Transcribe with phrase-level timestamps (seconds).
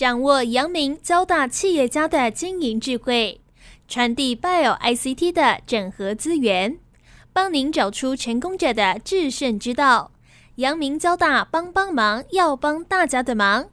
[0.00, 3.38] 掌握阳明交大企业家的经营智慧，
[3.86, 6.78] 传递 Bio ICT 的整合资源，
[7.34, 10.12] 帮您找出成功者的制胜之道。
[10.54, 13.68] 阳明交大帮帮忙，要帮大家的忙。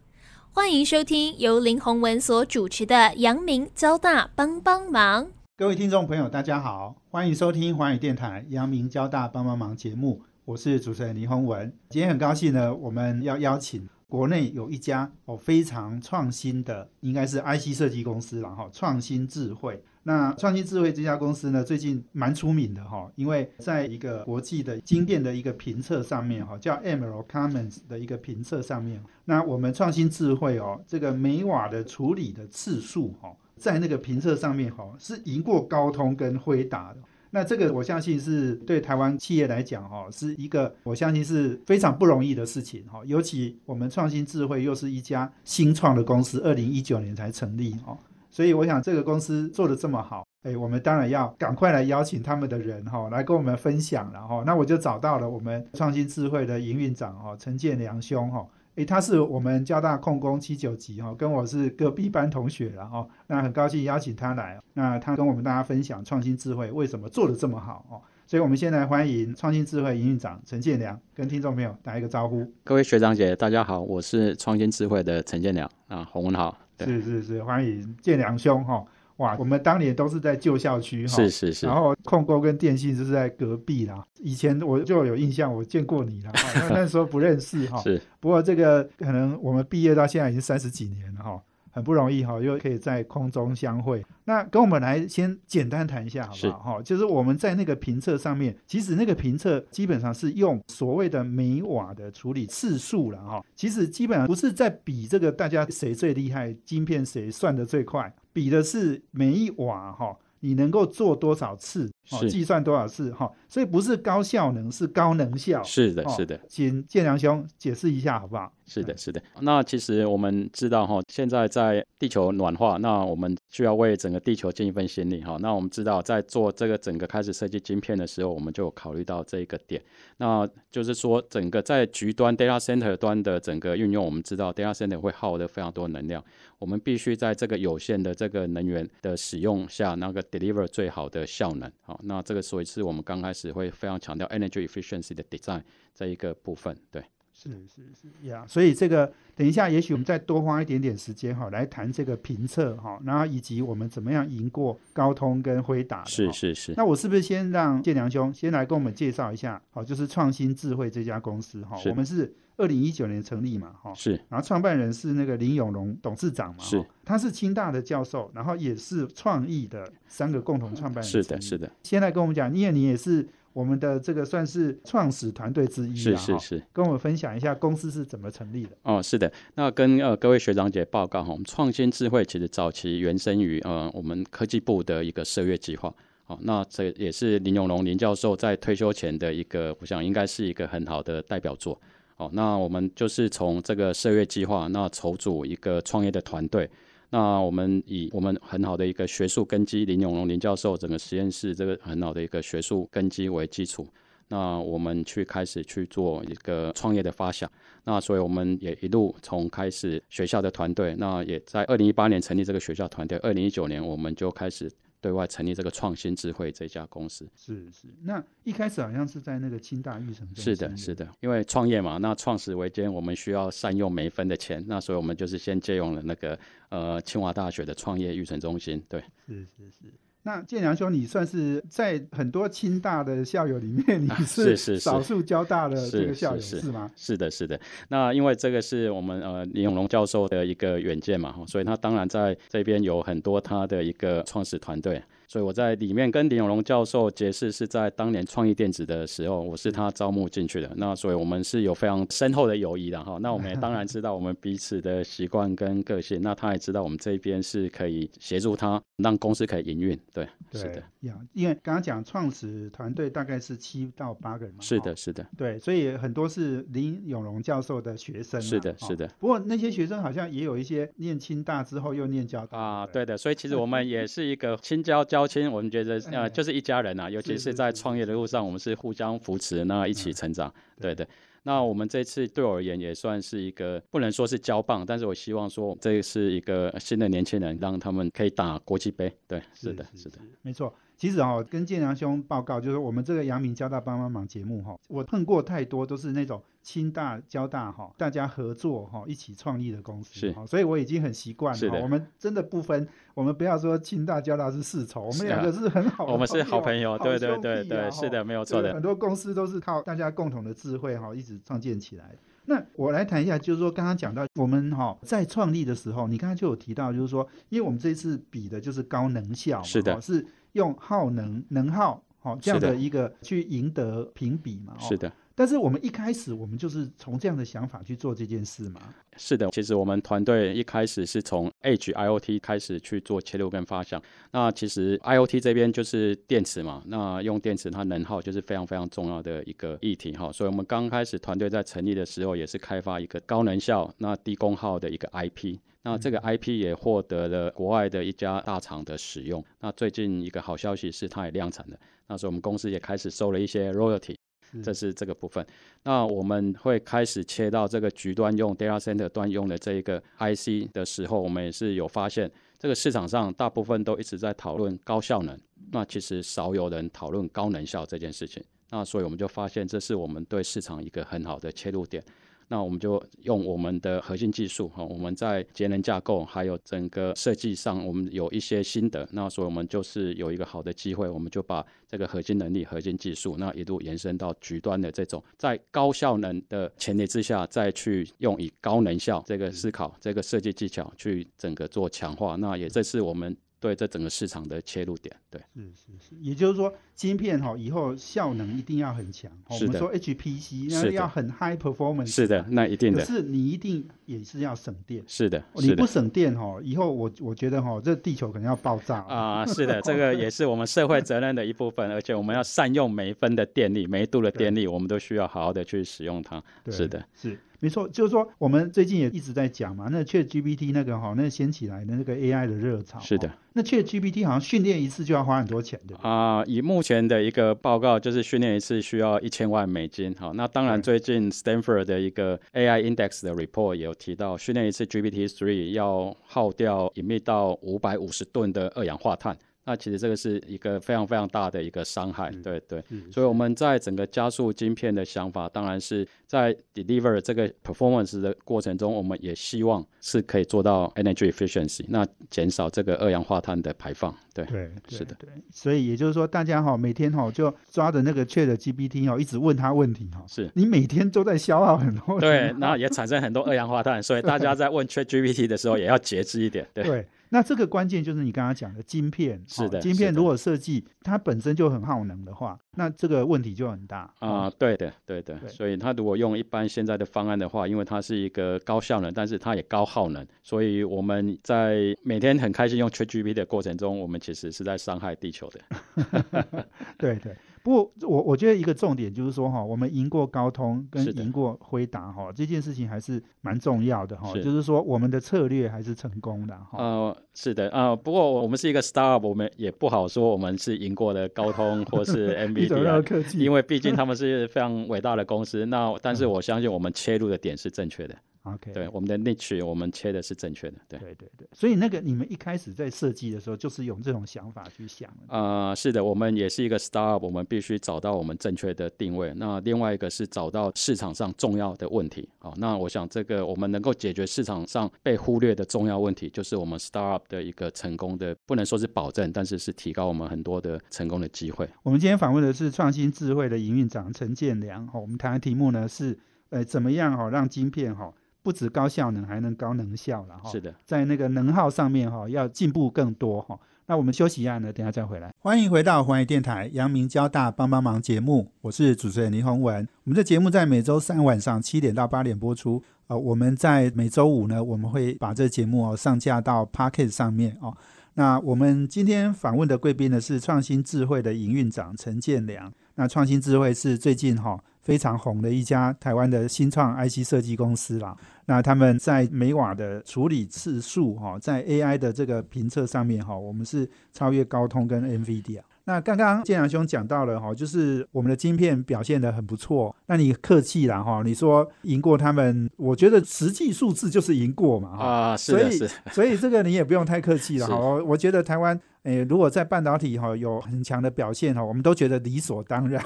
[0.51, 5.30] 欢迎收听由林宏文所主持的阳明交大帮帮忙。
[5.55, 11.73] 各位听众朋友，大家好，欢迎收听华语电台阳明交大帮帮忙节目，我是主持人林宏文。
[11.89, 19.84] 今天很高兴呢，我们要邀请国内有一家哦非常创新的，应该是 IC 设计公司了哈，创新智慧。
[20.03, 37.01] 那创新智慧这家公司呢，最近蛮出名的哈，因为在一个国际的经典的一个评测上面哈，叫 Emerald Commons 的一个评测上面，那我们创新智慧哦，这个每瓦的处理的次数哈，在那个评测上面哈，是赢过高通跟辉达的。
[37.31, 47.98] 那这个我相信是对台湾企业来讲哈，是一个我相信是非常不容易的事情哈，尤其我们创新智慧又是一家新创的公司，二零一九年才成立哈。
[48.30, 54.44] 所以我想这个公司做的这么好，哎，我们当然要赶快来邀请他们的人哈，来跟我们分享了哈。
[54.46, 58.46] 那我就找到了我们创新智慧的营运长哈，陈建良兄哈，
[58.77, 63.09] 哎，他是我们交大控工七九级哈，跟我是隔壁班同学了哦。
[63.25, 67.97] 那很高兴邀请他来，那他跟我们大家分享创新智慧为什么做的这么好哦。
[68.28, 72.45] 所以我们先来欢迎创新智慧营运长陈建良，跟听众朋友打一个招呼。
[72.63, 76.55] 各位学长姐，大家好，我是创新智慧的陈建良啊，洪文豪。
[76.79, 78.85] 是是是，欢迎建良兄哈！
[79.18, 84.06] 哇，我们当年都是在旧校区哈，是是是，然后控沟跟电信就是在隔壁啦。
[84.19, 86.31] 以前我就有印象，我见过你了，
[86.69, 87.81] 那时候不认识哈。
[87.81, 91.41] 是，不过这个可能我们毕业到现在已经三十几年了哈。
[91.69, 94.03] 很不容易哈，又可以在空中相会。
[94.25, 96.59] 那跟我们来先简单谈一下好不好？
[96.59, 103.45] 哈，就是我们在那个评测上面，其实那个评测基本上是用所谓的每瓦的处理次数了哈。
[103.56, 110.16] 其实基本上不是在比这个大家谁最厉害，晶片谁算的最快，比的是每一瓦哈。
[110.41, 111.91] 你能够做多少次？
[112.12, 113.12] 哦，计算多少次？
[113.12, 115.62] 哈，所以不是高效能，是高能效。
[115.63, 118.51] 是的，是的，请建良兄解释一下好不好？
[118.66, 119.22] 是的，是的。
[119.41, 125.38] 那其实我们知道哈，现在在地球暖化，那我们需要为整个地球尽一份心力哈。
[125.40, 129.81] 那我们知道，在做这个整个开始设计晶片的时候，我们就考虑到这一个点。
[130.17, 136.23] 那就是说，整个在局端 data center 端的整个运用，我们知道 data center 会耗的非常多能量。
[136.59, 141.72] 我们必须在这个有限的这个能源的使用下，那个 deliver 最好的效能。
[142.02, 145.63] 那这个所以是我们刚开始会非常强调 energy efficiency 的 design
[145.94, 146.78] 这一个部分。
[146.91, 147.03] 对，
[147.37, 148.43] 是是是呀。
[148.47, 156.03] 所以这个等一下，也许我们再多花一点点时间哈，来谈这个评测哈，然后以及我们怎么样赢过高通跟辉达。
[156.05, 156.73] 是是是。
[156.75, 159.61] 那我是不是先让建良兄先来跟我们介绍一下？
[159.69, 162.33] 好，就是创新智慧这家公司哈，我们是。
[162.59, 171.71] 二零一九年成立嘛，哈，是，然后创办人是那个林永龙董事长嘛，是，他是清大的教授，然后也是创意的三个共同创办人，是的，是的。
[171.83, 178.69] 先来跟我们讲，因为你也是我们的这个算是创始团队之一，是是是，跟我们分享一下公司是怎么成立的。
[178.84, 185.91] 哦，是的，那跟呃各位学长姐报告哈，我们创新智慧其实早期原生于呃我们科技部的一个涉月计划，
[186.23, 191.81] 好，那这也是林永龙林教授在退休前的一个，我想应该是一个很好的代表作。
[192.16, 196.69] 好，那我们就是从这个社月计划，那筹组一个创业的团队。
[197.09, 203.88] 那我们以我们很好的一个学术根基，林永龙林教授整个实验室这个很好的一个学术根基为基础，
[204.28, 207.50] 那我们去开始去做一个创业的发想。
[207.85, 214.72] 那所以我们也一路从开始学校的团队，那也在二零一八年成立这个学校团队，二零一九年我们就开始。
[215.00, 217.30] 对外成立这个创新智慧这家公司。
[217.35, 226.38] 是是，那一开始好像是在那个清大育成是的，是的，因为创业嘛，那创始维艰，我们需要善用每一分的钱，那所以我们就是先借用了那个
[226.69, 229.94] 呃清华大学的创业育成中心，对，是是是。
[230.27, 236.91] 那建良兄，你算是在很多清大的校友里面，你是少数交大的这个校友是吗？
[236.97, 237.57] 是的，是的。
[237.88, 245.02] 那因为这个是我们呃李永龙教授的一个远见嘛，所以他当然在这边有很多他的一个创始团队。
[245.28, 250.72] 所以我在里面跟林永龙教授结识是在当年创意电子的时候，我是他招募进去的。
[250.78, 253.18] 那所以我们是有非常深厚的友谊的哈。
[253.20, 256.22] 那我们也当然知道我们彼此的习惯跟个性。
[256.22, 260.00] 那他也知道我们这边是可以协助他，让公司可以营运。
[260.14, 260.82] 对，是的。
[261.02, 264.62] 呀，因为刚刚讲创始团队大概是七到八个人嘛。
[264.62, 265.28] 是的，是的。
[265.38, 268.42] 对，所以很多是林永龙教授的学生。
[268.42, 269.06] 是的，是的。
[269.20, 272.58] 不过那些学生好像也有一些念清大之后又念交大。
[272.58, 273.18] 啊，对的。
[273.18, 275.17] 所以其实我们也是一个青交交。
[275.18, 281.08] 交亲，我们觉得呃，就是一家人啊，尤其是在创业的路上，我们是互相扶持，那一起成长，对对。
[281.42, 289.12] 那我们这次对我而言也算是一个不能说是交棒，但是我希望说这是一个新的年轻人，让他们可以打国际杯。
[289.28, 290.72] 对，是的，是的，没错。
[290.98, 301.82] 其实哦，跟建良兄报告，就是我们这个阳明交大帮帮忙节目哈，我碰过太多都是那种清大、交大哈，大家合作哈，一起创立的公司，是，所以我已经很习惯了。
[301.82, 308.74] 我们真的不分，我们不要说清大、交大是世仇，我们两个是很好，我们是好朋友，对对对对，是的，没有错的。
[308.74, 312.16] 很多公司都是靠大家共同的智慧哈，一直创建起来。
[312.50, 320.26] 那我来谈一下，就是说刚刚讲到我们哈在创立的时候，你刚刚就有提到，就是说，因为我们这次比的就是高能效，是的，是。
[320.57, 324.74] 用耗能能耗好这样的一个去赢得评比嘛？
[324.80, 325.12] 是的。
[325.36, 328.81] 但是我们一开始我们就是从这样的想法去做这件事嘛？
[329.18, 329.48] 是的。
[329.51, 334.01] 其实我们团队一开始是从 H IOT 开始去做切入跟发想。
[334.31, 336.81] 那其实 IOT 这边就是电池嘛。
[336.88, 340.31] 那用电池它能耗就是非常非常重要的一个议题哈。
[340.31, 345.59] 所以我们刚开始团队在成立的时候也是开发一个高能效那低功耗的一个 IP。
[345.84, 349.44] 那这个 IP 也获得了国外的一家大厂的使用。
[349.60, 351.78] 那最近一个好消息是，它也量产了。
[352.08, 354.16] 那时候我们公司也开始收了一些 royalty，
[354.64, 355.46] 这是这个部分。
[355.84, 362.30] 那我们会开始切到这个局端用 data center 端用的这一个 IC 的时候，我们也是有发现，
[362.60, 365.38] 这个市场上大部分都一直在讨论高效能，
[365.72, 368.44] 那其实少有人讨论高能效这件事情。
[368.70, 372.04] 那所以我们就发现，这是我们对市场一个很好的切入点。
[372.50, 379.08] 那我们就用我们的核心技术哈，我们在节能架构还有整个设计上，我们有一些心得。
[379.12, 392.36] 那所以我们就是有一个好的机会，我们就把这个核心能力、核心技术，那一路延伸到局端的这种，在高效能的前提之下，再去用以高能效这个思考、这个设计技巧去整个做强化。
[392.38, 393.36] 那也这是我们。
[393.60, 399.31] 对，这整个市场的切入点，对，是是是，也就是说，晶片哈以后效能一定要很强。
[399.50, 402.07] 我们说 HPC 那要很 high performance。
[402.07, 403.00] 是的，那一定的。
[403.00, 405.04] 可是你一定也是要省电。
[405.07, 409.01] 是的，你不省电哈，以后我我觉得哈，这地球可能要爆炸。
[409.07, 416.44] 啊，是的，这个也是我们社会责任的一部分，而且我们要善用每一分的电力，每一度的电力，我们都需要好好的去使用它。
[416.69, 417.40] 是的，是。
[417.60, 423.00] 没错，就是说我们最近也一直在讲嘛，那 Chat GPT 那个哈，那掀起来的那个 AI 的热潮。
[423.00, 425.96] 是的，那 Chat GPT 好像训练一次就要花很多钱的。
[425.98, 430.16] 啊，以目前的一个报告，就是训练一次需要一千万美金。
[430.18, 439.38] 好，那当然最近 Stanford 的一个 AI Index 的 report 也有提到，训练一次 GPT Three 要耗掉隐秘到五百五十吨的二氧化碳。
[439.68, 442.81] 那其实这个是一个非常非常大的一个伤害，对对，
[443.12, 467.06] 所以我们在整个加速晶片的想法，当然是在 deliver 这个 performance 的过程中，我们也希望是可以做到 energy efficiency，那减少这个二氧化碳的排放，对对，是的，对，所以也就是说，大家哈每天哈就抓着那个 Chat GPT 哈，一直问他问题哈，是你每天都在消耗很多，对，那也产生很多二氧化碳，所以大家在问 Chat GPT 的时候也要节制一点，对。
[467.30, 474.50] 那这个关键就是你刚刚讲的晶片，是的，晶片如果设计它本身就很耗能的话，那这个问题就很大啊。
[474.58, 475.38] 对的，对的。
[475.48, 486.66] 所以它如果用一般现在的方案的话，因为它是一个高效能，但是它也高耗能，所以我们在每天很开心用 ChatGPT 的过程中，我们其实是在伤害地球的。
[486.98, 487.36] 对 对。
[487.68, 494.34] 不过我我觉得一个重点就是说哈，我们赢过高通跟赢过辉达哈，这件事情还是蛮重要的哈。
[494.36, 496.78] 就是说我们的策略还是成功的哈。
[496.78, 497.94] 呃，是的啊。
[497.94, 505.66] 不过我们是一个 startup，我们也不好说我们是赢过的高通 或是 NVIDIA，因为毕竟他们是非常伟大的公司。
[505.66, 508.16] 那但是我相信我们切入的点是正确的。
[508.54, 511.47] OK，对，我们的 niche 我们切的是正确的，对，对，对，对。
[511.54, 515.09] 所以那个你们一开始在设计的时候，就是用这种想法去想。
[515.27, 519.33] 啊，是的，我们也是一个 startup，我们必须找到我们正确的定位。
[519.35, 522.27] 那另外一个是找到市场上重要的问题。
[522.39, 531.67] 好，那我想这个我们能够解决市场上被忽略的重要问题，就是我们 startup 的一个成功的，不能说是保证，但是是提高我们很多的成功的机会。
[531.83, 534.87] 我们今天访问的是创新智慧的营运长陈建良。
[534.87, 536.17] 好，我们谈的题目呢是，
[536.49, 538.13] 呃，怎么样好让晶片哈。
[538.47, 540.49] 不止高效能，还能高能效了哈。
[540.49, 543.59] 是的，在那个能耗上面哈，要进步更多哈。
[543.87, 545.33] 那我们休息一下呢，等下再回来。
[545.39, 549.85] 欢迎回到环宇电台阳明交大帮帮忙节目，我是主持人林宏文。
[550.05, 552.81] 我们的节目在每周三晚上七点到八点播出。
[553.07, 557.75] 呃，我们在每周五呢，我们会把这节目哦上架到 Pocket 上面哦。
[558.13, 562.71] 那我们今天访问的贵宾呢是创新智慧的营运长陈建良。
[562.97, 564.61] 那创新智慧是最近哈。
[564.87, 568.15] 非常红的一家台湾的新创 IC 设计公司啦。
[568.45, 575.59] 那他们在每瓦的处理次数哈，在 AI 的这个评测上面哈，我们是超越高通跟 NVIDIA。
[575.83, 588.79] 那刚刚建良兄讲到了哈，就是我们的晶片表现的很不错，那你客气了哈，你说赢过他们，我觉得实际数字就是赢过嘛哈，啊，是所以的，所以这个你也不用太客气了是哈， 我我觉得台湾。
[589.07, 593.01] 诶，如果在半导体哈有很强的表现哈，我们都觉得理所当然。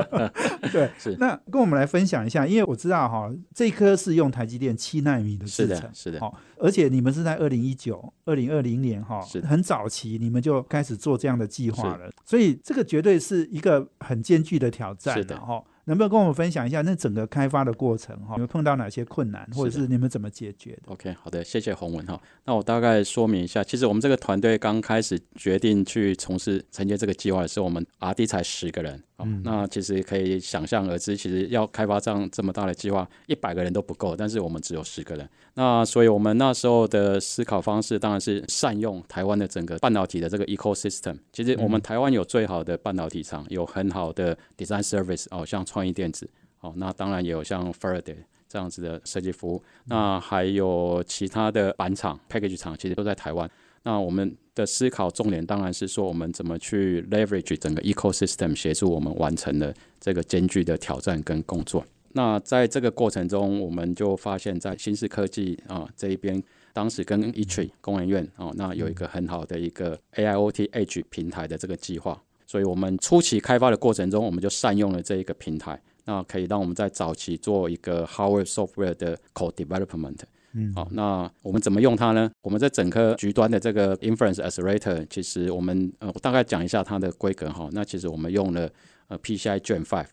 [0.70, 15.64] 对，是那跟我们来分享一下，因为我知道哈，这一颗是用台积电七纳米的是制程的，，是的，好，而且你们是在二零一九、二零二零年哈是，很早期你们就开始做这样的计划了，所以这个绝对是一个很艰巨的挑战是的了哈。
[15.90, 18.34] 能不能跟我们分享一下那整个开发的过程哈？
[18.34, 22.20] 你们碰到哪些困难，或者是你们怎么解决的？OK，好的，谢谢洪文哈。
[22.44, 29.02] 那我大概说明一下，其实我们这个团队刚开始决定去从事承接这个计划的时候，我们 R&D 才十个人。
[29.20, 35.28] 哦嗯那其实可以想象而知，其实要开发这样这么大的计划，一百个人都不够，但是我们只有十个人。
[35.54, 41.16] 那所以我们那时候的思考方式当然是善用台湾的整个半导体的这个 ecosystem。
[41.32, 46.28] 其实我们台湾有最好的半导体厂，有很好的 design service 哦，像创意电子
[46.60, 48.16] 哦，那当然也有像 Faraday。
[48.52, 53.48] 这样子的设计服务，那还有其他的板厂、package 厂，其实都在台湾。
[53.82, 61.84] 那我们的思考重点当然是说，我们怎么去 leverage 整个 ecosystem，协助我们完成了这个艰巨的挑战跟工作。
[62.12, 80.18] 那在这个过程中，我们就发现，在新式科技啊这一边，当时跟 eTree 工研院哦，那有一个很好的一个 AIoT Edge 平台的这个计划，所以我们初期开发的过程中，我们就善用了这一个平台，那可以让我们在早期做一个 hardware software 的 code development。
[80.52, 82.30] 嗯，好，那我们怎么用它呢？
[82.42, 87.68] 我们在整个局端的这个 inference accelerator，其实我们呃，我大概讲一下它的规格哈。
[87.72, 88.68] 那其实我们用了
[89.08, 90.06] 呃 PCI Gen 5，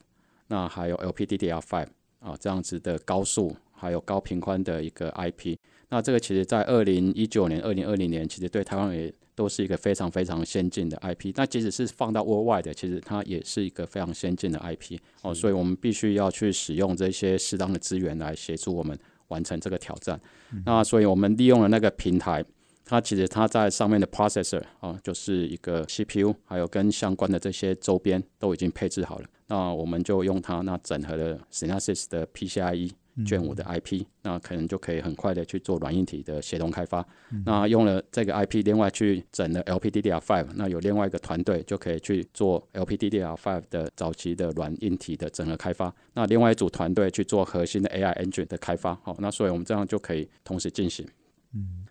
[0.48, 1.88] 那还有 LPDDR five
[2.20, 5.58] 啊这样子的高速还有高频宽的一个 IP。
[5.90, 11.32] 那这个其实在二零一九年、二零二零年，其实对台湾也都是一个非常非常先进的 IP。
[11.36, 20.20] 那即使是放到 worldwide 的，其实它也是一个非常先进的 IP 哦，所以我们必须要去使用这些适当的资源来协助我们完成这个挑战。
[20.66, 22.44] 那所以我们利用了那个平台，
[22.86, 29.26] 它其实它在上面的 processor 啊，就是一个 CPU，还有跟相关的这些周边都已经配置好了。
[29.48, 32.92] 那我们就用它，那整合了 Synopsys 的 PCIe
[33.26, 37.06] 卷五的 IP，那可能就可以很快的去做软硬体的协同开发。
[37.46, 45.94] 那用了这个 IP，另外去整了 LPDDR5，那有另外一个团队就可以去做 LPDDR5 的早期的软硬体的整合开发。
[46.14, 48.96] 那另外一组团队去做核心的 AI engine 的开发。
[49.04, 51.06] 好，那所以我们这样就可以同时进行。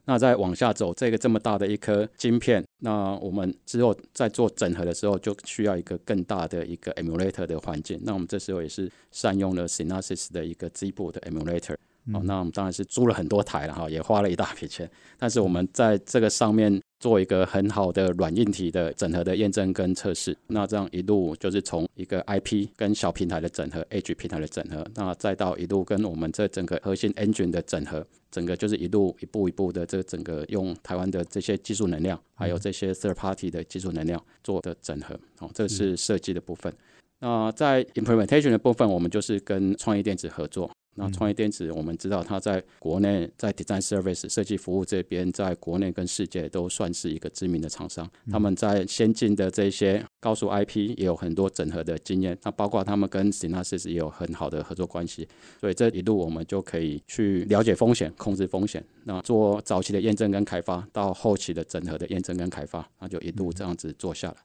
[0.05, 8.01] 那再往下走，这个这么大的一颗晶片，那我们之后在做整合的时候，就需要一个更大的一个 emulator 的环境。
[8.05, 11.75] 那我们这时候也是善用了 Synopsys 的一个 Zibo 的 emulator。
[12.15, 14.89] 哦，那我们当然是租了很多台了哈，也花了一大笔钱。
[15.19, 20.37] 但是我们在这个上面做一个很好的软硬体的整合的验证跟测试。
[20.47, 35.19] 那这样一路就是从一个 IP 跟小平台的整合，Edge 平台的整合，那再到一路跟我们这整个核心 Engine 的整合，整个就是一路一步一步的这整个用台湾的这些技术能量，还有这些 third party 的技术能量做的整合。
[35.41, 36.73] 哦，这是设计的部分。
[37.19, 40.71] 那在 implementation 的部分，我们就是跟创意电子合作。
[40.97, 48.11] 那创业电子，我们知道它在国内在 design service 设计服务这边，在国内跟世界都算是一个知名的厂商。
[48.31, 55.29] 他们在先进的这些高速 IP 也有很多整合的经验，那包括他们跟 Synopsys 也有很好的合作关系。
[55.61, 64.37] 所以这一路我们就可以去了解风险、控制风险，那做早期的验证跟开发，到后期的整合的验证跟开发，那就一路这样子做下来。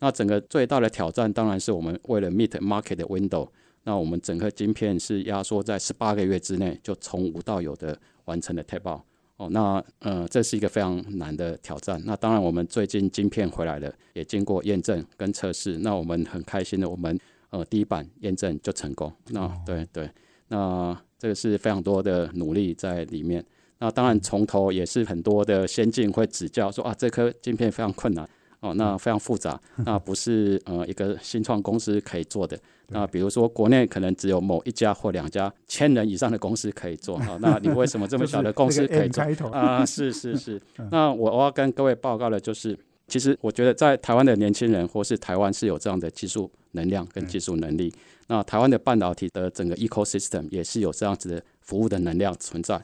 [0.00, 3.48] 那整个最大的挑战当然是我们为了 meet market 的 window。
[3.84, 9.00] 那我们整个晶片是压缩在十八个月之内就从无到有的完成了 tape out
[9.36, 12.00] 哦，那呃这是一个非常难的挑战。
[12.04, 17.18] 那当然我们最近晶片回来了，也经过验证跟测试，那我们很开心的，我们
[17.48, 19.10] 呃第一版验证就成功。
[19.28, 20.10] 那对对，
[20.48, 23.42] 那这个是非常多的努力在里面。
[23.78, 28.28] 那当然从头也是很多的先进会指教说啊，这颗晶片非常困难。
[28.60, 32.58] 哦，那非常复杂，那不是呃一个新创公司可以做的。
[32.88, 39.86] 那比如说国内可能只有某一家或两家千人以上的公司可以做啊，那你为什么这么 小的公司可以做啊？
[39.86, 40.60] 是是是。
[40.90, 42.76] 那我我要跟各位报告的就是，
[43.06, 47.92] 其实我觉得在台湾的年轻人或是台湾是有这样的技术能量跟技术能力。
[48.26, 52.80] 那台湾的半导体的整个 ecosystem 也是有这样子的服务的能量存在。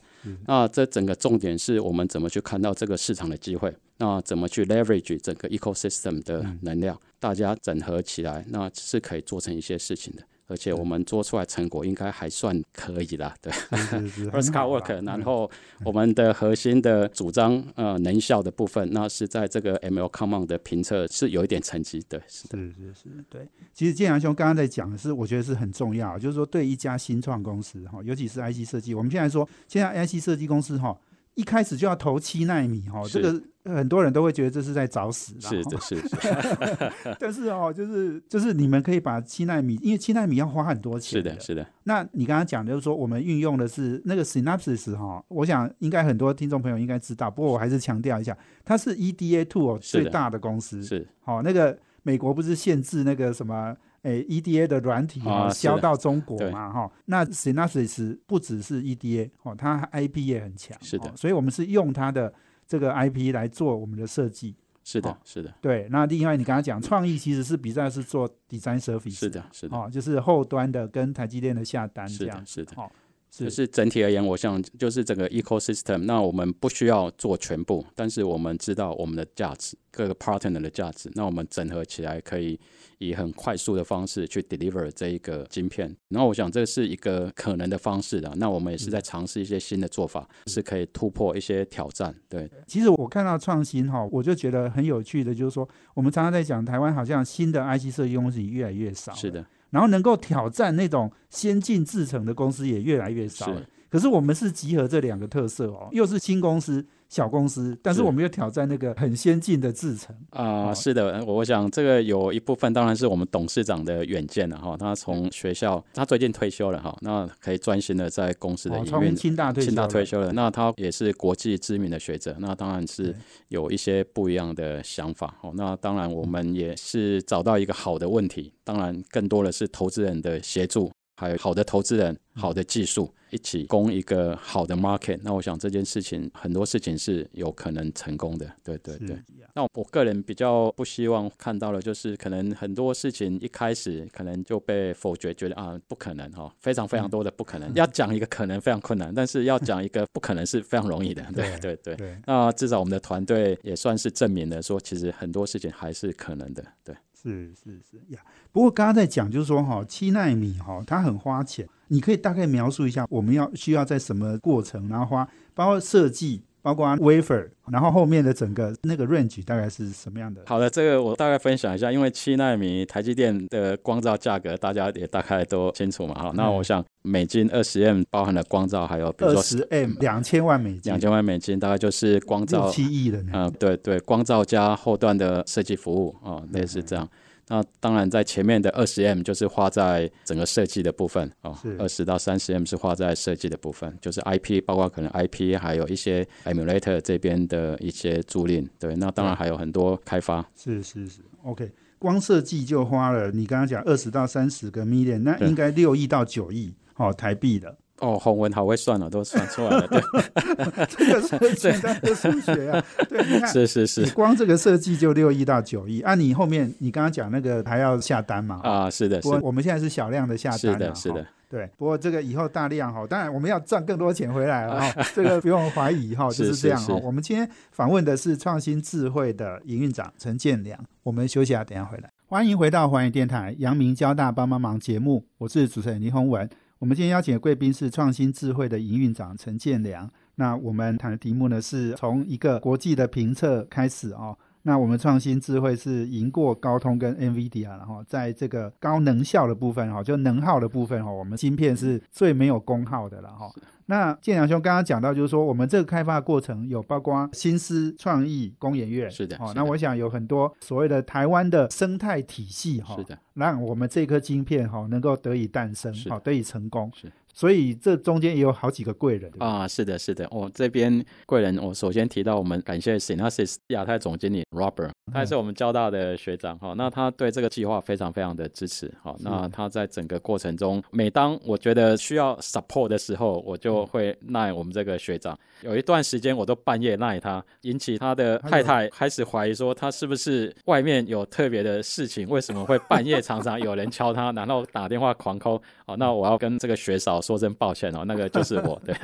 [0.46, 10.22] 那这整个重点是我们怎么去看到这个市场的机会，那怎么去 leverage 整个 ecosystem 的能量，大家整合起来，那是可以做成一些事情的。
[10.48, 13.52] 而且我们做出来成果应该还算可以啦，对。
[14.30, 15.50] First work，然后
[15.84, 22.56] 我们的核心的主张呃能效的部分，那是在这个 ML Common 的评测是有一点成绩，对，是的。
[22.56, 23.48] 是是是，对。
[23.74, 30.96] 其实建阳兄刚刚在讲的是，我觉得是很重要，就是说对一家新创公司哈，尤其是 IC 设计，我们现在说现在 IC 设计公司哈。
[31.36, 35.50] 一开始就要投七纳米哈，这个很多人都会觉得这是在找死啦。
[35.50, 36.92] 是的，是的。
[37.20, 41.18] 但是哦，就是就是你们可以把七纳米，因为七纳米要花很多钱。
[41.18, 41.66] 是的，是的。
[41.84, 47.30] 那你刚刚讲的就是说，我们运用的是那个 Synopsys 哈，我想应该很多听众朋友应该知道。
[47.30, 50.82] 不过我还是强调一下，它是 EDA Two 最大的公司。
[50.82, 51.06] 是。
[51.20, 53.76] 好，那个美国不是限制那个什么？
[54.02, 62.32] 诶，EDA 的软体啊，销到中国嘛，哈，那 Synopsys 不只是 EDA 哦，它 IP 也很强，是的，所以我们是用它的
[62.66, 65.88] 这个 IP 来做我们的设计，是的，是的，对。
[65.90, 72.90] 那另外你刚刚讲创意，其实是比赛是做 design service，是的，是的，哦，就是后端的跟台积电的下单这样，是的，哦。
[73.30, 75.98] 就是整体而言，我想就是整个 ecosystem。
[75.98, 81.10] 那我们不需要做全部，但是我们知道我们的价值，各个 partner 的价值。
[81.14, 82.58] 那我们整合起来，可以
[82.98, 85.94] 以很快速的方式去 deliver 这一个晶片。
[86.08, 88.32] 然后我想这是一个可能的方式的。
[88.36, 92.14] 那我们也是在尝试一些新的做法，是可以突破一些挑战。
[92.30, 99.12] 对，其实我看到创新哈，我就觉得很有趣的，就是说我们常常在讲台湾好像新的 IC 设计公司越来越少。
[99.12, 99.44] 是的。
[99.70, 103.62] 然后能够挑战那种先进制程的公司也越来越少了。
[103.88, 106.84] 可是我们是集合这两个特色哦，又是新公司。
[107.08, 114.76] 小公司，但是我们要挑战那个很先进的制程啊，是的，我想这个有一部分当然是我们董事长的远见了哈。
[114.76, 119.14] 他从学校，他最近退休了哈，那可以专心的在公司的营运。
[119.14, 123.14] 清大清大退休了，那他也是国际知名的学者，那当然是
[123.48, 125.52] 有一些不一样的想法哦。
[125.54, 130.90] 那当然我们也是找到一个好的问题，当然更多的是投资人的协助。
[131.18, 135.18] 还有好的投资人、好的技术，一起攻一个好的 market。
[135.22, 138.50] 那我想这件事情很多事情是有可能成功的。
[138.62, 139.16] 对对对。
[139.54, 147.72] 那我个人比较不希望看到的，就是可能很多事情一开始可能就被否决，觉得啊不可能哈，非常非常多的不可能。
[147.74, 151.22] 要讲一个可能非常困难，但是要讲一个不可能是非常容易的。
[151.34, 152.18] 对对对。
[152.26, 156.64] 那至少我们的团队也算是证明了，说其实很多事情还是可能的。
[156.84, 156.94] 对。
[157.14, 158.20] 是是是呀，
[158.52, 170.42] 不过刚刚在讲就是说哈，七纳米哈，它很花钱，你可以大概描述一下我们要需要在什么过程，然后花包括设计，包括 wafer，然后后面的整个那个 range 大概是什么样的？
[170.46, 187.08] 好的，这个我大概分享一下，因为七纳米台积电的光照价格大家也大概都清楚嘛，哈，那我想美金二十 M 包含了光照，还有比如说十 M 两千万美金，两千万美金大概就是光照七亿的，嗯，对对，光照加后段的设计服务啊，类似这样。
[187.48, 198.68] 那当然，在前面的二十 M 就是花在整个设计的部分哦，二十到三十 M 是花在设计的部分，就是 IP，包括可能 IP，还有一些 emulator 这边的一些租赁。
[198.80, 200.44] 对，那当然还有很多开发。
[200.56, 207.76] 是是是，OK，光设计就花了你刚刚讲二十到三十个 million，那应该六亿到九亿哦台币的。
[208.00, 209.88] 哦，洪文好会算哦，都算出来了。
[209.88, 210.00] 对，
[210.86, 212.84] 这个是简单的数学啊。
[213.08, 218.60] 对，你看，是是是，你光这个设计就六亿到九亿，按你后面你刚刚讲那个还要下单嘛？
[218.62, 219.28] 啊，是的，是。
[219.42, 221.26] 我们现在是小量的下单，是的，是的。
[221.48, 226.94] 对，不过这个以后大量哈，当然我们要赚更多钱回来了哈， 这个不用怀疑哈，就是这样哈。
[227.02, 232.10] 我们今天访问的是创新智慧的营运长陈建良，我们休息下，等下回来。
[232.26, 236.50] 欢迎回到环宇电台阳明交大帮帮忙节目，我是主持人倪宏文。
[236.78, 240.10] 我们今天邀请的贵宾是创新智慧的营运长陈建良。
[240.34, 244.36] 那我们谈的题目呢，是从一个国际的评测开始哦。
[244.60, 253.50] 那我们创新智慧是赢过高通跟 NVIDIA，然后在这个高能效的部分哈，就能耗的部分哈，我们芯片是最没有功耗的了哈。
[253.86, 267.10] 那建良兄刚刚讲到，就是说我们这个开发过程有包括新思创意工研院，是的，哦，那我想有很多所谓的台湾的生态体系哈，是的，让我们这颗晶片哈能够得以诞生，好，得以成功，是。
[267.38, 270.26] 所以这中间也有好几个贵人啊，是的，是的。
[270.30, 276.72] 我这边贵人，我首先提到我们感谢 Synopsis 亚太总经理 Robert，他也是我们交大的学长哈。
[276.78, 279.14] 那他对这个计划非常非常的支持哈。
[279.20, 285.38] 那他在整个过程中，每当我觉得需要 support 的时候，我就会赖我们这个学长。
[285.62, 295.60] 有一段时间我都半夜赖他，引起他的太太开始怀疑说他是不是外面有特别的事情，为什么会半夜常常有人敲他，然后打电话狂 call？
[295.86, 297.16] 哦，那我要跟这个学嫂。
[297.26, 298.94] 说声抱歉哦，那个就是我对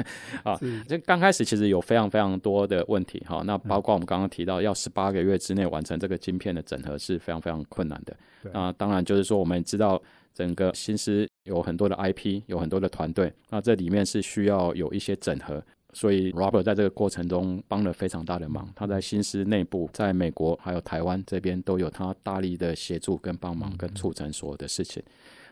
[0.45, 0.57] 啊，
[0.87, 8.15] 就刚开始其实有非常非常多的问题哈，那包括我们刚刚提到要十八个月之内完成这个晶片的整合是非常非常困难的
[8.53, 8.73] 啊。
[8.79, 10.01] 当然就是说我们知道
[10.33, 15.63] 整个新思有很多的 IP，有很多的团队，那这里面是需要有一些整合。
[15.95, 25.03] 所以 Robert 在这个过程中帮了非常大的忙，他在新思内部，在美国还有台湾这边都有他大力的协助跟帮忙跟促成所有的事情。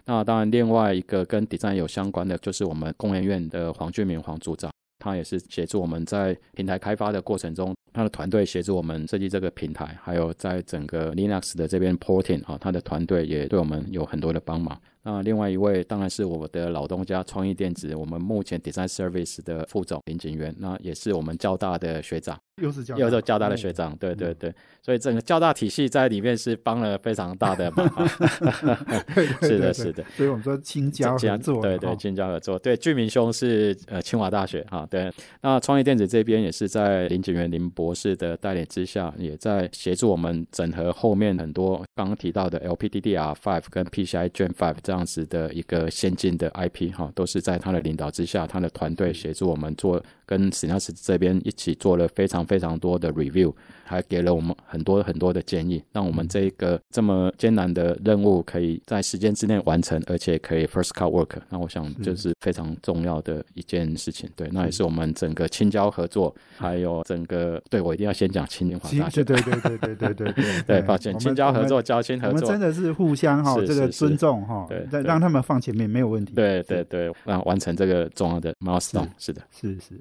[0.06, 14.80] 那当然，另外一个跟 design 有相关的，就是我们工研院的黄俊明黄组长，他也是协助我们在平台开发的过程中，他的团队协助我们设计这个平台，还有在整个 Linux 的这边 porting 啊，他的团队也对我们有很多的帮忙。
[15.02, 27.88] 那另外一位当然是我的老东家创意电子，我们目前 Design Service 的副总林景元，那也是我们交大的学长，又是交又是交大的学长，对对对，所以整个交大体系在里面是帮了非常大的忙，
[29.40, 35.10] 是的，是的，所以我们说青交合作，对对，青交合作，对，俊明兄是呃清华大学哈，对，
[35.40, 44.74] 那创意电子这边也是在林景元林博士的带领之下，也在协助我们整合后面很多刚刚提到的 LPDDR Five 跟 PCI Gen 5。
[44.90, 61.30] 这样样子的一个先进的 IP 哈，都是在他的领导之下，他的团队协助我们做，跟 Sinas 这边一起做了非常非常多的 review，还给了我们很多很多的建议，让我们这一个这么艰难的任务可以在时间之内完成，而且可以 first cut work。
[61.48, 64.30] 那我想这是非常重要的一件事情。
[64.36, 68.88] 对，那也是我们整个青椒合作，还有整个对我一定要先讲青年大。
[69.10, 76.34] 对对对对对对对， 对，抱歉，青椒合作，交青合作，我们真的是互相哈，这个尊重哈，对，让他们放前面没有问题。
[76.34, 79.08] 对对对，让完成这个重要的 milestone。
[79.18, 80.00] 是的，是是。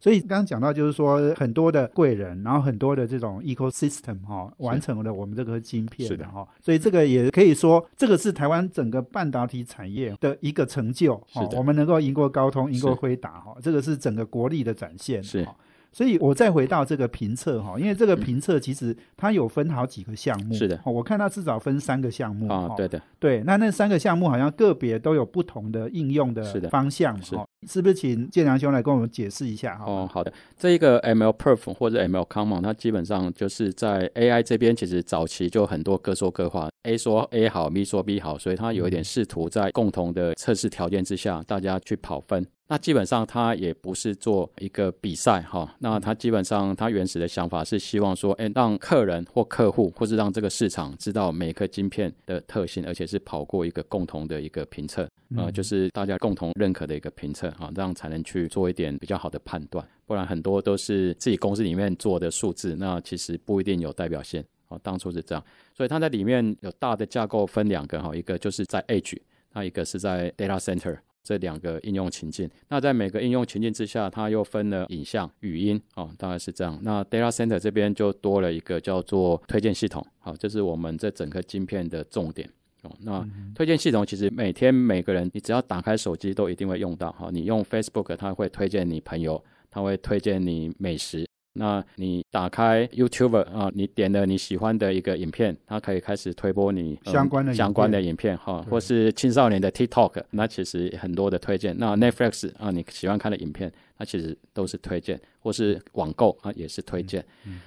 [0.00, 3.42] 所以刚刚讲到就是说很多的贵人，然后很多的这种。
[3.48, 11.16] ecosystem 哈完成了我们这个晶片的哈，所以这个也可以说，这个是台湾整个半导体产业的一个成就。
[11.32, 15.22] 哈，我们能够赢过高通，赢过辉达哈，这个是整个国力的展现。
[15.22, 15.46] 是。
[15.90, 20.54] 所以，我再回到这个评测哈，因为这个评测其实它有分好几个项目。
[20.54, 22.46] 是的，我看它至少分三个项目。
[22.52, 23.42] 啊，对的，对。
[23.44, 27.20] 那那三个项目好像个别都有不同的应用的方向。
[27.22, 27.34] 是，
[27.66, 29.76] 是不是请建良兄来跟我们解释一下？
[29.76, 29.84] 哈。
[29.86, 30.32] 哦，好的。
[30.56, 42.46] 这一个 MLPerf 或者 MLCommon，它基本上就是在 AI 这边，其实早期就很多各说各话，A 说 A 好，B 说 B 好，所以它有一点试图在共同的测试条件之下，大家去跑分。
[42.70, 64.78] 那基本上它也不是做一个比赛哈，那它基本上它原始的想法是希望说，哎，让客人或客户，或是让这个市场知道每颗晶片的特性，而且是跑过一个共同的一个评测，呃，就是大家共同认可的一个评测哈，这样才能去做一点比较好的判断，不然很多都是自己公司里面做的数字，那其实不一定有代表性啊。
[64.82, 69.18] 当初是这样，所以它在里面有大的架构分两个哈，一个就是在 Edge，
[69.52, 70.98] 那一个是在 Data Center。
[71.20, 76.78] 这两个应用情境，那在每个应用情境之下，它又分了影像、语音哦，大概是这样。
[76.80, 82.48] 那 data center 这边就多了一个叫做推荐系统，好，这是我们这整个晶片的重点
[82.82, 82.90] 哦。
[83.00, 87.28] 那推荐系统其实每天每个人，你只要打开手机都一定会用到哈。
[87.32, 91.26] 你用 Facebook，它会推荐你朋友，它会推荐你美食。
[91.54, 101.76] 那你打开 YouTube 啊，你点了你喜欢的一个影片，它可以开始推播你相关的相关的影片哈，或是青少年的 TikTok，那其实很多的推荐。
[101.76, 107.24] 那 Netflix 啊，你喜欢看的影片，那其实都是推荐，或是网购啊也是推荐。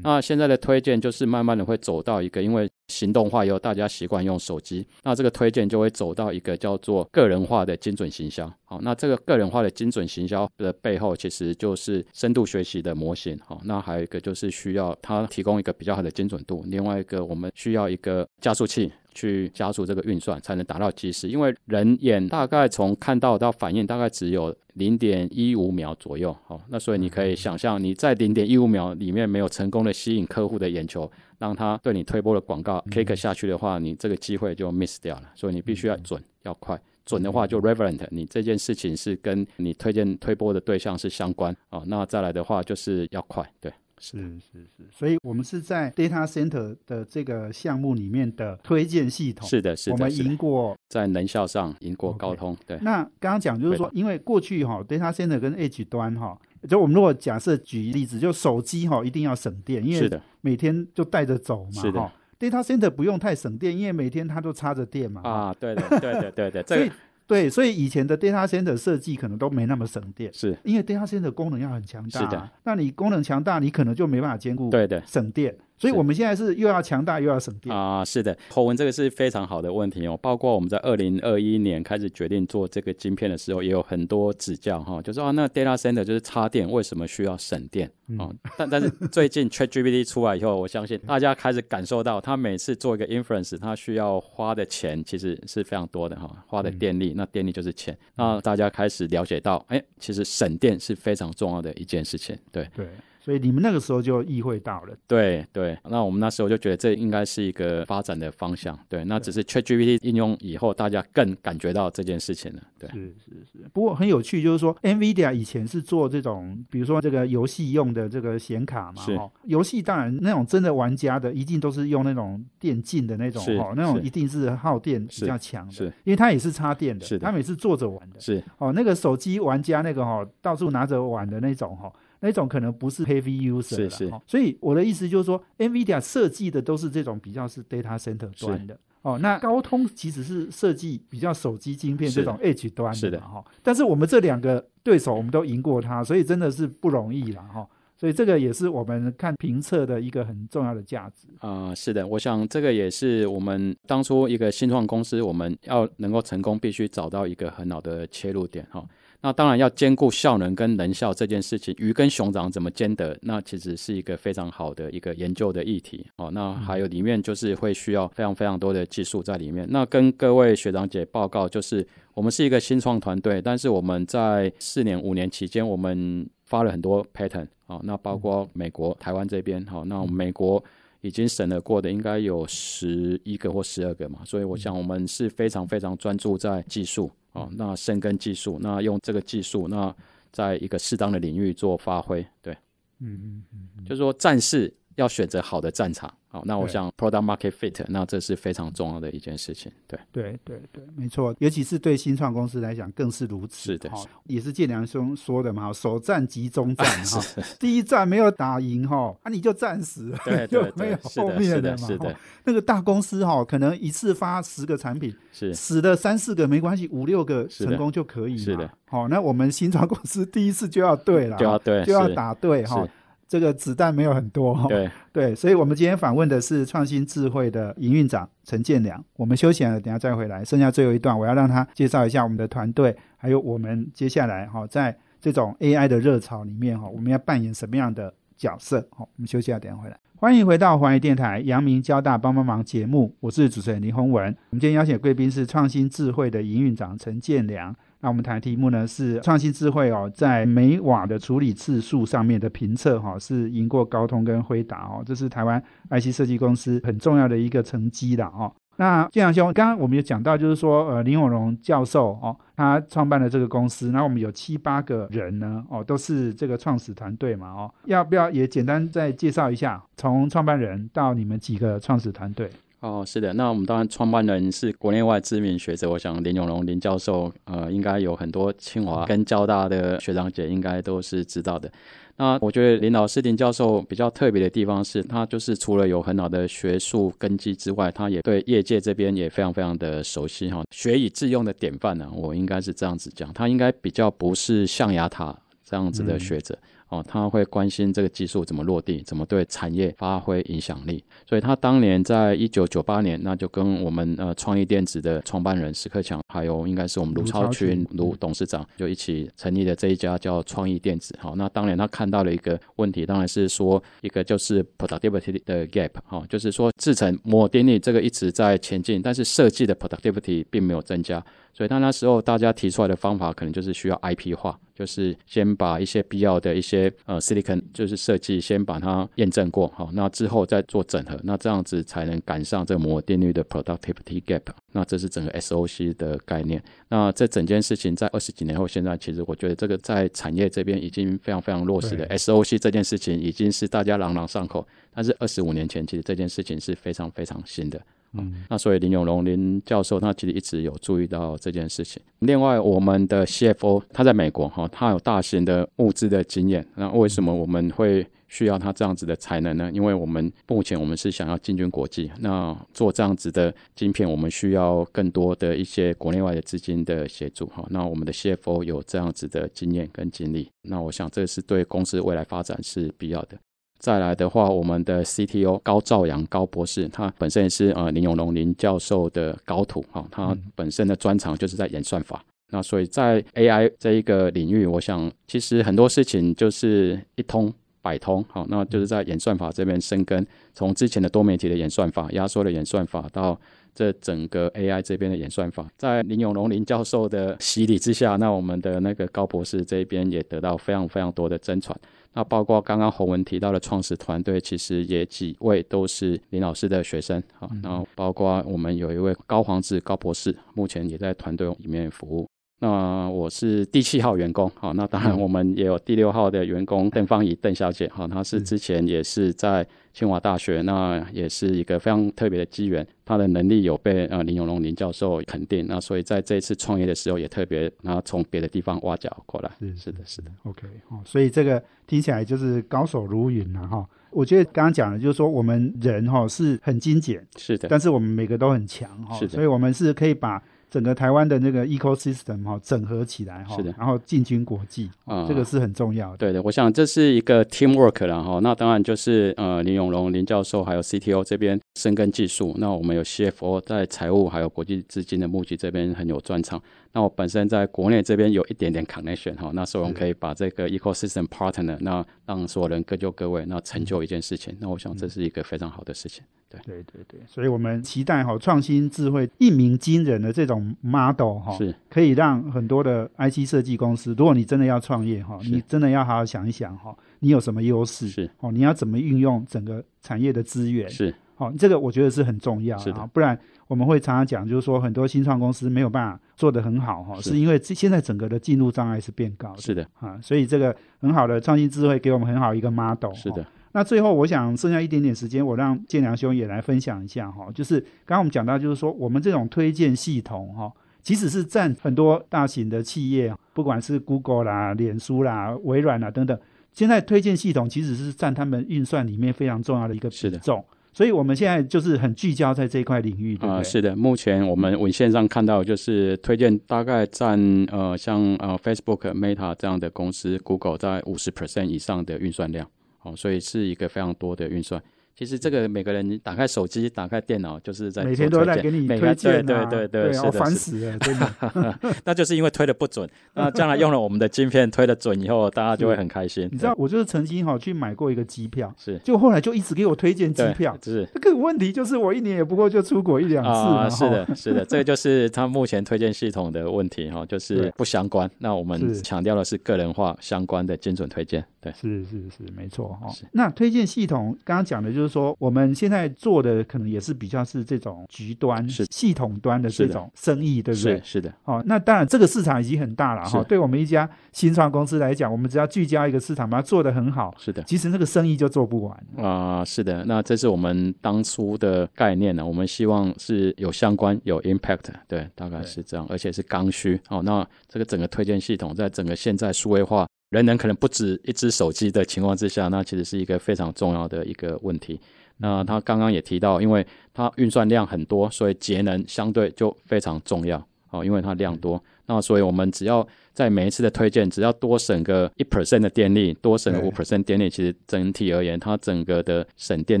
[0.02, 8.50] 那现在的推荐就是慢慢的会走到一个，因为行动化以后，大家习惯用手机，那这个推荐就会走到一个叫做个人化的精准行销。
[8.64, 13.38] 好，那这个个人化的精准行销的背后，其实就是深度学习的模型。
[13.44, 18.90] 好，那还有一个就是需要它提供一个比较好的精准度，另外一个我们需要一个加速器。
[19.16, 21.26] 去加速这个运算，才能达到及时。
[21.26, 26.36] 因为人眼大概从看到到反应，大概只有零点一五秒左右。
[26.44, 35.32] 好，那所以你可以想象，你在零点一五秒里面没有成功的吸引客户的眼球，让他对你推播的广告 click 下去的话，你这个机会就 miss 掉了。
[35.34, 36.78] 所以你必须要准，要快。
[37.06, 41.82] 准的话就 relevant，你这件事情是跟你推荐推播的对象是相关啊。
[41.86, 43.72] 那再来的话就是要快，对。
[43.98, 49.48] 是是是，所以我们是在 data center 的这个项目里面的推荐系统。
[49.48, 52.56] 是的，是的，我们赢过在能效上赢过高通。
[52.66, 52.78] 对。
[52.82, 62.12] 那刚刚讲就是说，因为过去哈 data center 跟 edge 端哈，就我们如果假设举例子，就手机哈一定要省电，因为每天就带着走嘛哈。
[62.38, 65.22] data center 不用太省电，因为每天它都插着电嘛。
[65.22, 66.90] 啊，对的，对的，对的， 所以。
[67.26, 72.20] 对，所以以前的 data center 设计可能都没那么省电，是因为 data center 功能要很强大。
[72.20, 75.54] 是的，那你功能强大，你可能就没办法兼顾对的省电。
[75.78, 77.74] 所以我们现在是又要强大又要省电。
[77.74, 80.18] 啊，是的，侯文这个是非常好的问题哦。
[80.22, 88.34] 包括我们在二零二一年开始决定做这个晶片的时候，也有很多指教哈，就说啊，那 data center 就是插电，为什么需要省电哦？
[88.56, 97.96] 但但是最近 ChatGPT 出来以后，我相信大家开始感受到，它每次做一个 inference，它需要花的钱其实是非常多的哈，花的电力，那电力就是钱。
[98.14, 102.88] 那大家开始了解到，哎，其实省电是非常重要的一件事情，对对。
[103.26, 105.76] 所以你们那个时候就意会到了，对对。
[105.90, 109.04] 那我们那时候就觉得这应该是一个发展的方向，对。
[109.06, 112.88] 那只是 ChatGPT 应用以后，大家更感觉到这件事情了，对。
[112.90, 113.68] 是是是。
[113.72, 119.28] 不过很有趣，就是说 NVIDIA 以前是做这种，比如说这个游戏用的这个显卡嘛，哦。
[119.42, 125.86] 游戏当然那种真的玩家的，一定都是用那种电竞的那种，哦，那种一定是耗电比较强的，是。
[126.04, 127.18] 因为它也是插电的，是。
[127.18, 128.40] 它每次坐着玩的，是。
[128.58, 131.92] 哦，那个手机玩家那个哈，到处拿着玩的那种哈。
[132.26, 139.16] 那种可能不是 heavy user 了，所以我的意思就是说，NVIDIA 设计的都是这种比较是 data center 端的哦。
[139.22, 143.44] 那高通其实是设计比较手机晶片这种 edge 端的哈。
[143.62, 147.64] 但是我们这两个对手我们都赢过他，所以真的是不容易了哈。
[147.96, 151.72] 所以这个也是我们看评测的一个很重要的价值啊。
[151.72, 158.84] 是的，我想这个也是我们当初一个新创公司，我们要能够成功，必须找到一个很好的切入点哈。
[159.20, 163.16] 那当然要兼顾效能跟能效这件事情，鱼跟熊掌怎么兼得？
[163.22, 166.30] 那其实是一个非常好的一个研究的议题哦。
[166.32, 169.66] 那还有里面就是会需要非常非常多的技术在里面。
[169.70, 177.80] 那跟各位学长姐报告，就是我们是一个新创团队，但是我们在四年五年期间，我们发了很多 patent 哦。
[177.82, 180.62] 那包括美国、台湾这边哈，那美国
[181.06, 184.20] 已经审了过的应该有十一个或十二个嘛。
[184.24, 187.10] 所以我想我们是非常非常专注在技术。
[187.32, 189.94] 啊，那深耕技术，那用这个技术，那
[190.32, 192.54] 在一个适当的领域做发挥，对，
[192.98, 193.44] 嗯嗯
[193.76, 196.12] 嗯，就是说战士要选择好的战场。
[196.28, 199.72] 好，那我想 product market fit，那这是非常重要的一件事情。
[199.86, 203.72] 对，对，对，对，没错，尤其是对新创公司来讲更是如此。
[203.72, 203.90] 是的，
[204.24, 207.22] 也是建良兄说的嘛，首战集中战 哈，
[207.58, 211.86] 第一战没有打赢哈，啊你就战死了， 对，就没有后面的嘛。
[211.86, 218.36] 是的，那个大公司哈，可能一次发十个产品，是死了三四个没关系，五六个成功就可以。
[218.36, 222.86] 是的，好，那我们新创公司第一次就要对了，就要对，就要打对哈。
[223.28, 229.04] 这个子弹没有很多哈，对对，所以我们今天访问的是创新智慧的营运长陈建良。
[229.16, 238.86] 我们休息了，等下再回来，剩下最后一段，我要让他介绍一下我们的团队，还有我们接下来哈，在这种 AI 的热潮里面哈，我们要扮演什么样的角色？
[238.90, 239.98] 好，我们休息下，等下回来。
[240.18, 244.24] 欢迎回到华语电台阳明交大帮帮忙节目，我是主持人林宏文。
[244.50, 247.74] 我们今天邀请贵宾是创新智慧的营运长陈建良。
[248.00, 258.52] 那我们谈的题目呢是创新智慧哦，在每瓦的处理次数上面的评测哈，是赢过高通跟辉达哦，这是台湾 IC 设计公司很重要的一个成绩的哦。
[258.78, 272.50] 那建阳兄，刚刚我们有讲到，就是说呃林永荣教授哦，他创办了这个公司，那我们有七八个人呢哦，都是这个创始团队嘛哦，要不要也简单再介绍一下，从创办人到你们几个创始团队？
[272.80, 281.70] 哦，是的，那我们当然创办人是国内外知名学者，我想林永龙林教授，呃，应该有很多清华跟交大的学长姐应该都是知道的。
[282.18, 296.56] 那我觉得林老师林教授比较特别的地方是，他就是除了有很好的学术根基之外，他也对业界这边也非常非常的熟悉哈，学以致用的典范呢，我应该是这样子讲，他应该比较不是象牙塔这样子的学者。
[296.88, 301.02] 哦，他会关心这个技术怎么落地，怎么对产业发挥影响力。
[301.28, 311.16] 所以他当年在一九九八年，那就跟我们呃创意电子的创办人史克强，还有应该是我们卢超群卢董事长，就一起成立的这一家叫创意电子。
[311.18, 321.24] 好，那当然他看到了一个问题，当然是说一个就是 productivity 的 gap，哈，就是说制成摩电力这个一直在前进，但是设计的 productivity 并没有增加。
[321.52, 334.42] 所以他那时候大家提出来的方法，可能就是需要 IP 化，就是先把一些必要的一些呃 silicon 就是设计先把它验证过，好，那之后再做整合，那这样子才能赶上这个摩电率的 productivity gap。
[334.72, 336.62] 那这是整个 SOC 的概念。
[336.88, 344.66] 那这整件事情在二十几年后，现在其实我觉得这个在产业这边已经非常非常落实的 SOC 这件事情已经是大家朗朗上口。
[344.92, 347.80] 但是二十五年前，其实这件事情是非常非常新的。
[348.12, 352.00] 嗯，那所以林永龙林教授他其实一直有注意到这件事情。
[352.20, 356.66] 另外，我们的 CFO 他在美国哈，他有大型的募资的经验。
[356.76, 359.70] 那为什么我们会需要他这样子的才能呢？
[359.72, 367.66] 因为我们目前我们是想要进军国际，那做这样子的晶片，我们需要更多的一些国内外的资金的协助哈。
[367.70, 373.38] 那我们的 CFO 有这样子的经验跟经历，那我想这是对公司未来发展是必要的。
[373.78, 382.24] 再来的话，我们的 CTO 高兆阳高博士，他本身也是呃林永龙林教授的高徒哈，他本身的专长就是在演算法。
[382.50, 387.52] 那所以在 AI 这一个领域，我想其实很多事情就是一通
[387.86, 393.38] 百通，好，那就是在演算法这边生根，从之前的多媒体的演算法、压缩的演算法，到
[393.72, 401.78] 这整个 AI 这边的演算法，在林永龙林教授的洗礼之下，那我们的那个高博士这边也得到非常非常多的真传。
[402.14, 412.26] 那包括刚刚洪文提到的创始团队，其实也几位都是林老师的学生，好，然后包括我们有一位高皇子高博士，目前也在团队里面服务。
[412.58, 433.86] 那我是第七号员工，好，那当然我们也有第六号的员工邓芳怡邓小姐，好，她是之前也是在清华大学，那也是一个非常特别的机缘，她的能力有被呃林永龙林教授肯定，那所以在这一次创业的时候也特别，然后从别的地方挖角过来，是是的是的，OK，哦，所以这个听起来就是高手如云了哈。
[434.10, 440.42] 我觉得刚刚讲的，就是说我们人哈是很精简，是的，但是我们每个都很强哈，是的，所以我们是可以把。
[440.70, 446.16] 整个台湾的那个 ecosystem 哈整合起来哈，是的，然后进军国际啊，这个是很重要的。
[446.16, 448.40] 对的，我想这是一个 teamwork 了哈。
[448.42, 456.60] 那当然就是呃林永龙林教授还有 CTO 这边深耕技术，那我们有 CFO 在财务还有国际资金的募集这边很有专长。
[456.96, 464.56] 那我本身在国内这边有一点点 connection 哈，那所以我们可以把这个 ecosystem partner 那让所有人各就各位，那成就一件事情。
[464.60, 466.24] 那我想这是一个非常好的事情。
[466.48, 466.58] 对。
[466.64, 471.74] 对对对，所以我们期待哈创新智慧一鸣惊人的这种 model 哈，是。
[471.90, 478.30] 可以让很多的 IC 设计公司，如果你真的要创业哈，你真的要好好想一想哈，你有什么优势是。
[478.38, 481.14] 哦，你要怎么运用整个产业的资源是。
[481.36, 493.44] 哦，这个我觉得是很重要啊，不然我们会常常讲，就是说很多新创公司没有办法做得很好哈，是因为现在整个的进入障碍是变高的，是的啊，所以这个很好的创新智慧给我们很好一个 model，是的。
[493.72, 497.46] 那最后，我想剩下一点点时间，我让建良兄也来分享一下哈。
[497.54, 506.38] 就是刚刚我们讲到，就是说我们这种推荐系统哈，即使是占很多大型的企业，不管是 Google 啦、脸书啦、微软啦等等，
[506.72, 510.64] 现在推荐系统其实是占他们运算里面非常重要的一个比重。
[510.96, 513.62] 所以我们现在就是很聚焦在这一块领域，对不对？
[513.62, 517.38] 是的，目前我们文献上看到，就是推荐大概占
[517.70, 522.66] 呃像呃 Facebook、Meta 这样的公司，Google 在五十 percent 以上的运算量。
[523.02, 524.82] 哦，所以是一个非常多的运算。
[525.18, 531.78] 其实这个每个人打开手机、打开电脑，就是在每天都在给你推荐对对对对，烦死了，真的。
[532.04, 533.08] 那就是因为推的不准。
[533.32, 536.46] 那将来用了我们的晶片推的准以后，大家就会很开心。
[536.52, 541.08] 你知道，我就是曾经哈去买过一个机票，是，就后来就一直给我推荐机票，是。
[541.14, 543.88] 这个问题就是我一年也不过就出国一两次嘛。
[543.88, 548.30] 是的，是的，这个就是他目前推荐系统的问题哈，就是不相关。
[548.38, 551.42] 那我们强调的是个人化相关的精准推荐。
[551.58, 553.08] 对，是是是，没错哈。
[553.32, 561.00] 那推荐系统刚刚讲的就是说我们现现在做的可能也是比较是这种局端、是系统端的这种生意，对不对？
[561.04, 561.32] 是的。
[561.44, 563.40] 哦，那当然这个市场已经很大了哈。
[563.44, 567.62] 对我们一家新创公司来讲，我们只要聚焦一个市场，把它做得很好，是的。
[567.62, 569.64] 其实那个生意就做不完啊。
[569.64, 572.44] 是的，那这是我们当初的概念呢。
[572.44, 577.00] 我们希望是有相关、有 impact，对，大概是这样，而且是刚需。
[577.10, 580.04] 哦，那这个整个推荐系统在整个现在数位化。
[580.36, 585.00] 人人可能不止一只手机的情况之下，那其实是一个非常重要的一个问题。
[585.38, 591.82] 那他刚刚也提到，因为它运算量很多，所以节能相对就非常重要哦，因为它量多。
[592.04, 600.00] 那所以我们只要在每一次的推荐，只要多省个一 percent 的电力，多省个五 percent 电力，其实整体而言，它整个的省电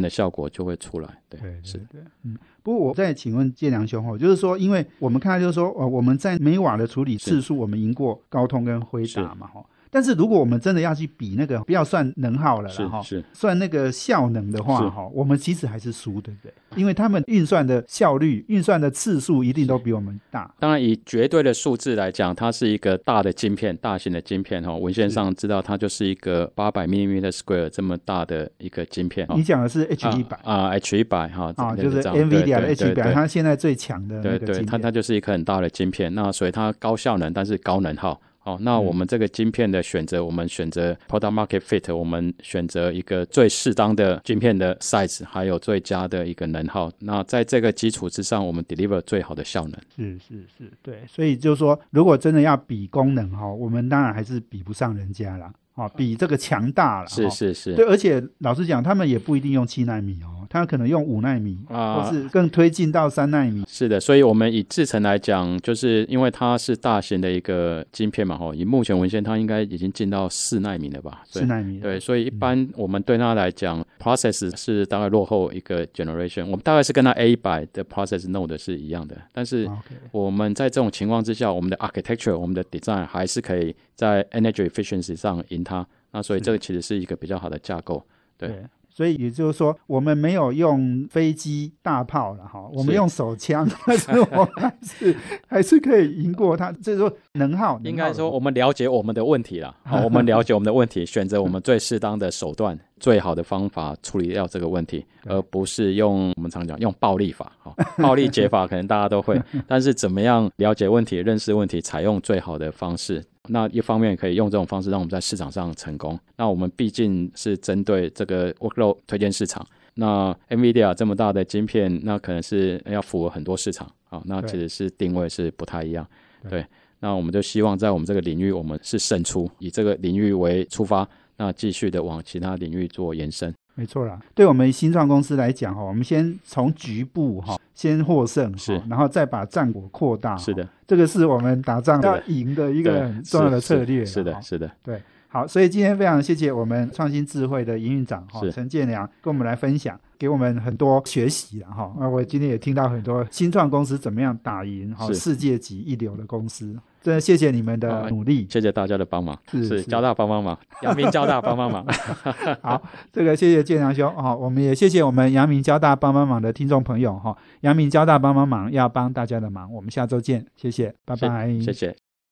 [0.00, 1.08] 的效果就会出来。
[1.30, 2.36] 对，是对，嗯。
[2.62, 9.64] 不过我再请问建良兄哦，就是说，因为我们看到就是说，呃，我们在每瓦的处理次数，我们赢过高通跟辉达嘛，哈。
[9.96, 16.52] 但是如果我们真的要去比那个，不要算能耗了哈，是算那个效能的话哈，我们其实还是输，对不对？
[16.76, 20.54] 因为他们运算的效率、运算的次数一定都比我们大。
[20.60, 24.76] 当然，以绝对的数字来讲，它是一个大的晶片，大型的晶片哈。
[24.76, 29.26] 文献上知道它就是一个八百 mm square 这么大的一个晶片。
[29.34, 38.20] 你讲的是 H 一百啊，H 一百哈，啊，就是 NVIDIA 的 H 一百，它现在最强的对对，它它就是一颗很大的晶片，那所以它高效能，但是高能耗。
[38.46, 46.88] 哦，那我们这个晶片的选择，我们选择 product market fit，我们选择一个最适当的晶片的 size，还有最佳的一个能耗。
[47.00, 49.72] 那在这个基础之上，我们 deliver 最好的效能。
[49.96, 51.02] 是是是，对。
[51.08, 55.52] 所以就是说，如果真的要比功能哈，我们当然还是比不上人家啦。
[55.76, 57.08] 哦，比这个强大了。
[57.08, 57.74] 是是是。
[57.74, 60.32] 对，而且老实讲，他们也不一定用七纳米哦。
[60.48, 63.64] 他可能用五纳米，啊或是更推进到三纳米。
[63.66, 71.24] 是的，所以我们以制程来讲，就是因为它是大型的一个晶片嘛，吼，以目前文献它应该已经进到四纳米了吧？
[71.32, 79.68] 对四纳米对，所以一般我们对它来讲、p r o c e s s 是大概落后一个 generation，我们大概是跟它 A 一百的 process node 是一样的，但是
[80.12, 85.86] 我们在这种情况之下，我们的 architecture、我们的 design 还是可以在 energy efficiency 上赢它。
[86.12, 88.00] 那所以这个其实是一个比较好的架构。
[88.38, 96.72] 对所以也就是说，我们没有用飞机大炮了哈，我们用手枪， 但是我们还是还是可以赢过它。
[96.80, 107.52] 就是说能耗，应该说，我们了解我们的问题了， 好，我们了解我们的问题，选择我们最适当的手段、最好的方法处理掉这个问题，而不是用我们常讲用暴力法。
[107.58, 113.22] 好，暴力解法可能大家都会，但是怎么样了解问题、认识问题，采用最好的方式。
[113.48, 116.18] 那一方面可以用这种方式让我们在市场上成功。
[116.36, 119.66] 那我们毕竟是针对这个 workload 推荐市场。
[119.94, 124.22] 那 NVIDIA 这么大的晶片，那可能是要符合很多市场啊。
[124.26, 126.06] 那其实是定位是不太一样。
[126.42, 126.66] 对对，
[127.00, 133.54] 那我们就希望在我们这个领域，我们是胜出，以这个领域为出发，那继续的往其他领域做延伸。
[133.76, 140.34] 没错啦，对我们新创公司来讲哈，我们先从局部哈先获胜，是然后再把战果扩大。
[140.38, 144.04] 是的，这个是我们打仗对要赢的一个很重要的策略。
[144.04, 151.94] 是的，哈是的，对，好，所以今天非常谢谢我们创新智慧的营运长哈陈建良跟我们来分享，给我们很多学习了哈。
[152.00, 156.74] 那我今天也听到很多新创公司怎么样打赢哈世界级一流的公司，
[157.06, 158.48] 真的谢谢你们的啊努力。
[158.50, 161.86] 谢谢大家的帮忙，是是交大帮帮忙， 阳明交大帮帮忙。
[162.62, 162.82] 好，
[163.12, 172.05] 这个谢谢建良兄哦，我们也谢谢我们阳明交大帮帮忙的听众朋友哈，阳明交大帮帮忙要帮大家的忙，我们下周见，谢谢，拜拜，谢谢。